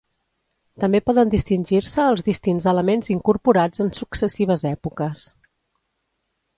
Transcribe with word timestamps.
També 0.83 1.01
poden 1.09 1.33
distingir-se 1.33 2.07
els 2.13 2.25
distints 2.31 2.67
elements 2.73 3.13
incorporats 3.19 3.87
en 3.87 3.95
successives 4.01 4.69
èpoques. 4.75 5.25